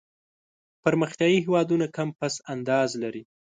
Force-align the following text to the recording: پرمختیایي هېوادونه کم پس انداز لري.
پرمختیایي 0.83 1.39
هېوادونه 1.45 1.85
کم 1.95 2.07
پس 2.19 2.35
انداز 2.53 2.89
لري. 3.03 3.23